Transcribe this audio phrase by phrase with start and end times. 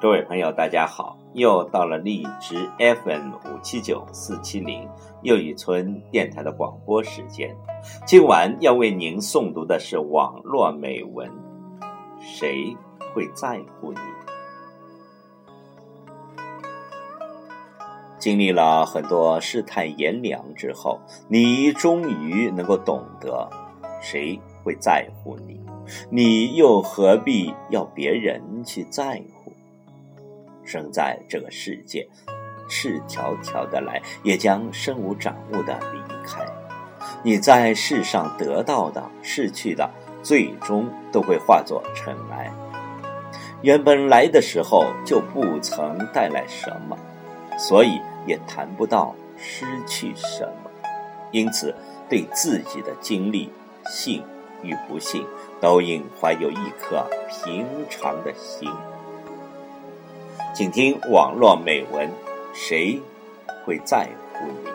[0.00, 1.18] 各位朋友，大家好！
[1.34, 4.88] 又到了荔枝 FM 五七九四七零
[5.20, 7.54] 又一村电台的广播时间。
[8.06, 11.30] 今晚要为您诵读的是网络美文。
[12.18, 12.74] 谁
[13.12, 13.98] 会在乎你？
[18.18, 23.50] 经历了很多世态炎凉之后，你终于能够懂得，
[24.00, 25.60] 谁会在乎你？
[26.08, 29.39] 你又何必要别人去在乎？
[30.70, 32.06] 生在这个世界，
[32.68, 36.46] 赤条条的来，也将身无长物的离开。
[37.24, 39.90] 你在世上得到的、失去的，
[40.22, 42.48] 最终都会化作尘埃。
[43.62, 46.96] 原本来的时候就不曾带来什么，
[47.58, 50.70] 所以也谈不到失去什么。
[51.32, 51.74] 因此，
[52.08, 53.50] 对自己的经历，
[53.88, 54.22] 幸
[54.62, 55.26] 与不幸，
[55.60, 58.70] 都应怀有一颗平常的心。
[60.60, 62.06] 请听网络美文，
[62.52, 63.00] 谁
[63.64, 64.69] 会在乎你？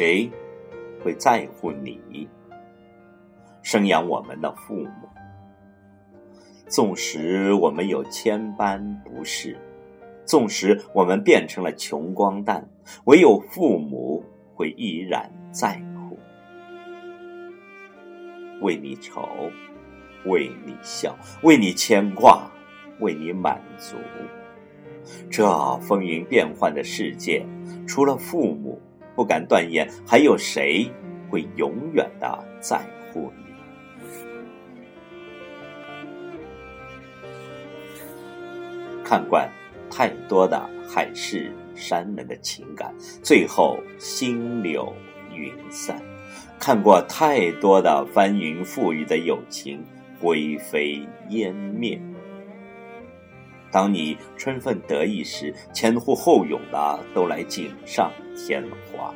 [0.00, 0.30] 谁
[1.04, 2.26] 会在乎你？
[3.60, 5.06] 生养我们的父母，
[6.68, 9.58] 纵使我们有千般不是，
[10.24, 12.66] 纵使我们变成了穷光蛋，
[13.04, 14.24] 唯有父母
[14.54, 16.18] 会依然在乎，
[18.62, 19.28] 为你愁，
[20.24, 22.50] 为你笑，为你牵挂，
[23.00, 23.96] 为你满足。
[25.30, 27.44] 这风云变幻的世界，
[27.86, 28.80] 除了父母。
[29.20, 30.90] 不敢断言，还有谁
[31.28, 32.80] 会永远的在
[33.12, 33.52] 乎你？
[39.04, 39.46] 看惯
[39.90, 44.90] 太多的海誓山盟的情感，最后心流
[45.34, 45.98] 云散；
[46.58, 49.84] 看过太多的翻云覆雨的友情，
[50.18, 52.00] 灰飞烟灭。
[53.72, 59.14] 当你春风得意时，前呼后拥的都来锦上添花；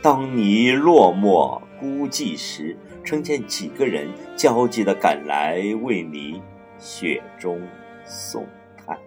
[0.00, 6.40] 当你落寞孤寂时，成见几个人焦急的赶来为你
[6.78, 7.60] 雪中
[8.04, 8.98] 送炭。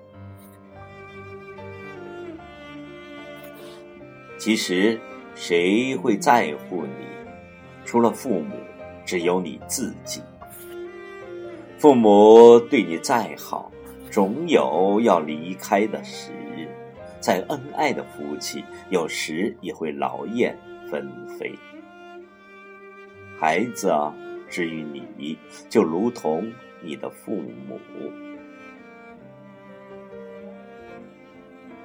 [4.38, 5.00] 其实，
[5.34, 7.06] 谁会在乎你？
[7.86, 8.56] 除了父母，
[9.04, 10.22] 只有你自己。
[11.78, 13.72] 父母对你再好。
[14.16, 16.70] 总有要离开的时日，
[17.20, 20.58] 再恩爱的夫妻，有时也会劳燕
[20.90, 21.54] 分飞。
[23.38, 24.16] 孩子，啊
[24.50, 24.86] 至于
[25.18, 25.38] 你，
[25.68, 26.50] 就如同
[26.82, 27.78] 你的父母。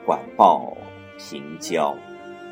[0.07, 0.77] 管鲍、
[1.19, 1.99] 平交、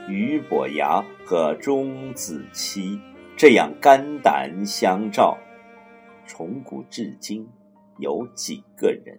[0.08, 2.98] 俞伯牙和钟子期，
[3.36, 5.38] 这样肝胆相照，
[6.26, 7.48] 从古至今，
[7.98, 9.18] 有几个人？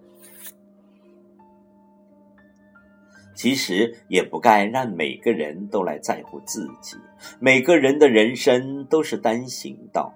[3.35, 6.97] 其实也不该让每个人都来在乎自己。
[7.39, 10.13] 每个人的人生都是单行道，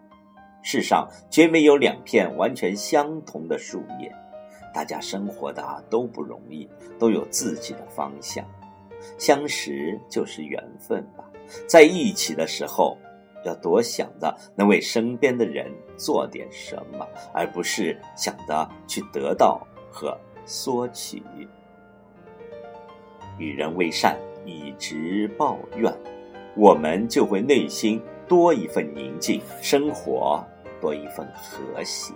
[0.62, 4.13] 世上绝没有两片完全相同的树叶。
[4.73, 6.68] 大家生活的都不容易，
[7.00, 8.46] 都有自己的方向。
[9.18, 11.23] 相识就是缘分吧，
[11.67, 12.97] 在一起的时候，
[13.43, 21.22] 要多想着能为身边的人做点什么，而不是想着去得到和索取。
[23.37, 25.91] 与人为善，以直报怨，
[26.55, 30.46] 我们就会内心多一份宁静，生活
[30.79, 32.13] 多一份和谐。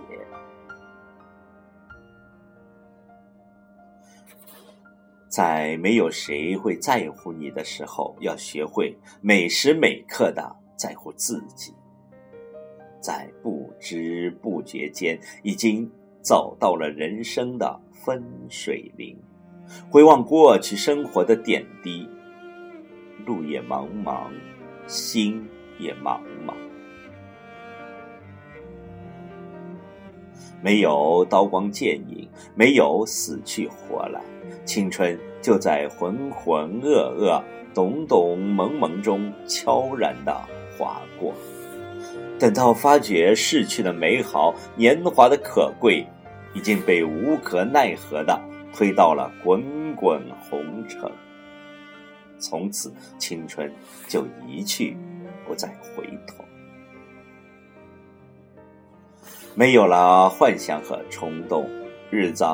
[5.28, 11.74] 在没有谁会在乎你的时候，要学会每时每刻的在乎自己。
[13.00, 15.90] 在不知不觉间，已经
[16.22, 19.16] 走到了人生的分水岭。
[19.90, 22.08] 回望过去生活的点滴，
[23.26, 24.30] 路也茫茫，
[24.86, 25.46] 心
[25.78, 26.54] 也茫茫。
[30.60, 34.20] 没有刀光剑影，没有死去活来，
[34.64, 37.40] 青春就在浑浑噩噩、
[37.72, 40.34] 懂懂蒙蒙中悄然的
[40.78, 41.34] 划过。
[42.38, 46.06] 等到发觉逝去的美好、年华的可贵，
[46.54, 48.40] 已经被无可奈何的
[48.72, 51.10] 推到了滚滚红尘。
[52.38, 53.68] 从此，青春
[54.06, 54.96] 就一去
[55.44, 56.44] 不再回头，
[59.56, 61.68] 没有了幻想和冲动，
[62.08, 62.44] 日子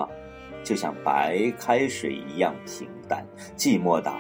[0.63, 3.23] 就像白开水一样平淡，
[3.59, 4.11] 寂寞的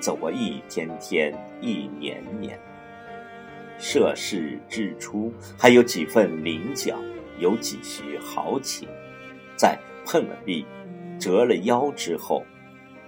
[0.00, 2.58] 走过一天天，一年年。
[3.84, 6.96] 涉世之初，还有几分棱角，
[7.40, 8.88] 有几许豪情，
[9.56, 9.76] 在
[10.06, 10.64] 碰了壁、
[11.18, 12.44] 折了腰之后，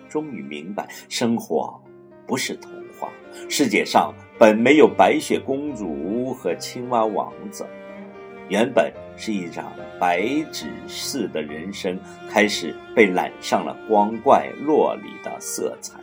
[0.09, 1.81] 终于明白生活。
[2.27, 3.09] 不是童话，
[3.49, 7.65] 世界上本没有白雪公主和青蛙王子，
[8.49, 11.97] 原本是一张白纸似的人生，
[12.29, 16.01] 开始被染上了光怪陆离的色彩。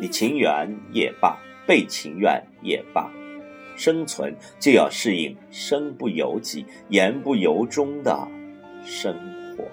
[0.00, 1.36] 你情愿也罢，
[1.66, 3.10] 被情愿也罢，
[3.82, 8.28] 生存就要适应身不由己、言不由衷的
[8.84, 9.12] 生
[9.56, 9.64] 活。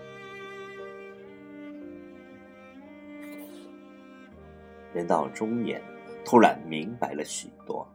[4.95, 5.79] 人到中年，
[6.25, 7.88] 突然明白了许多。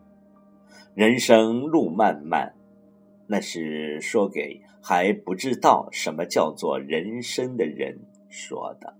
[0.94, 2.54] 人生路漫漫，
[3.26, 8.94] 那是说给还不知道什么叫做人生的人说的。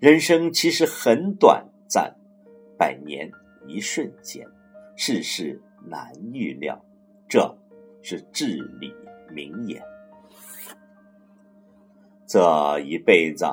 [0.00, 2.16] 人生其实很短暂，
[2.76, 3.30] 百年
[3.68, 4.44] 一瞬间，
[4.96, 6.80] 世事难预料，
[7.28, 7.56] 这
[8.02, 8.46] 是至
[8.80, 8.94] 理
[9.30, 9.82] 名言。
[12.26, 13.46] 这一辈子，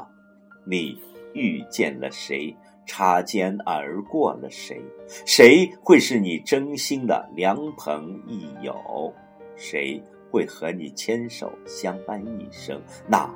[0.65, 1.01] 你
[1.33, 2.55] 遇见了谁？
[2.89, 4.81] 擦肩而过了谁？
[5.25, 9.13] 谁会是你真心的良朋益友？
[9.57, 10.01] 谁
[10.31, 12.81] 会和你牵手相伴一生？
[13.05, 13.29] 那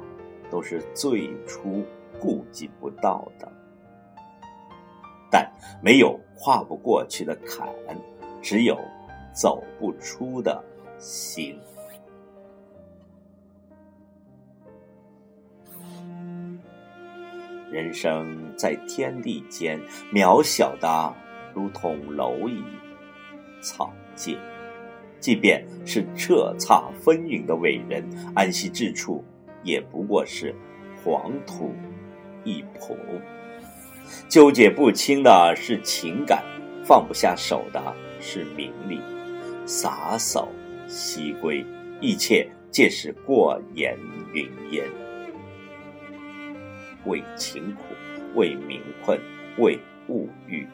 [0.49, 1.83] 都是最初
[2.17, 3.51] 顾及不到的。
[5.29, 5.51] 但
[5.83, 7.67] 没有跨不过去的坎，
[8.41, 8.77] 只有
[9.33, 10.63] 走不出的
[10.97, 11.57] 心。
[17.71, 19.79] 人生在天地间，
[20.13, 21.13] 渺小的
[21.53, 22.61] 如同蝼蚁、
[23.61, 24.37] 草芥。
[25.21, 28.03] 即便是叱咤风云的伟人，
[28.35, 29.23] 安息之处
[29.63, 30.53] 也不过是
[31.01, 31.73] 黄土
[32.43, 32.97] 一抔。
[34.27, 36.43] 纠结不清的是情感，
[36.83, 37.81] 放不下手的
[38.19, 38.99] 是名利，
[39.65, 40.49] 洒手
[40.87, 41.65] 西归，
[41.99, 43.97] 一切皆是过眼
[44.33, 44.85] 云烟。
[47.05, 47.83] 为情苦，
[48.35, 49.19] 为民困，
[49.57, 50.67] 为物欲，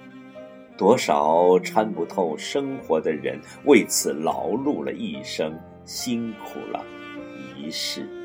[0.77, 6.83] 多少参不透生活的人为此劳碌了一生，辛苦了
[7.55, 8.16] 一世。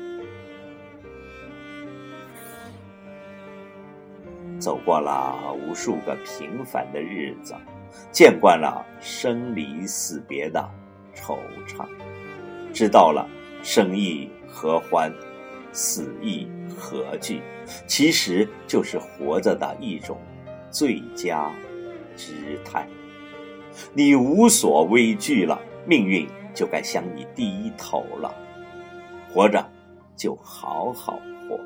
[4.63, 7.53] 走过了无数个平凡的日子，
[8.13, 10.65] 见惯了生离死别的
[11.13, 11.37] 惆
[11.67, 11.85] 怅，
[12.71, 13.27] 知道了
[13.61, 15.13] 生亦何欢。
[15.73, 17.41] 死亦何惧？
[17.87, 20.17] 其实就是活着的一种
[20.69, 21.51] 最佳
[22.15, 22.33] 姿
[22.63, 22.87] 态。
[23.91, 28.33] 你无所畏惧了，命运就该向你低头了。
[29.33, 29.67] 活着，
[30.15, 31.59] 就好好活。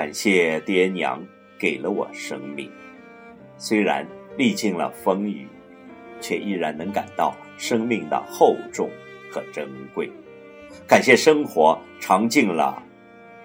[0.00, 1.22] 感谢爹娘
[1.58, 2.72] 给了我生命，
[3.58, 5.46] 虽然历尽了风雨，
[6.22, 8.88] 却依然能感到生命的厚重。
[9.30, 10.10] 和珍贵，
[10.88, 12.82] 感谢生活尝尽了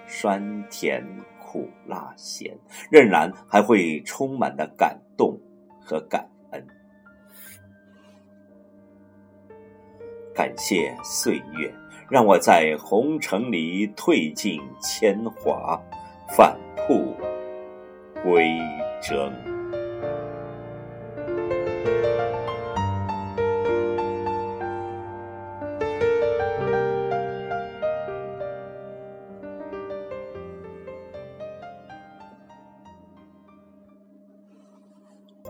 [0.06, 1.06] 酸甜
[1.38, 2.58] 苦辣咸，
[2.90, 5.38] 仍然还会充满的感动
[5.78, 6.66] 和感恩。
[10.34, 11.70] 感谢岁月，
[12.10, 15.78] 让我在红尘里褪尽铅华，
[16.28, 17.14] 返璞
[18.22, 18.58] 归
[19.00, 19.55] 真。